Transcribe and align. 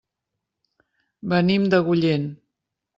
Venim 1.35 1.71
d'Agullent. 1.75 2.29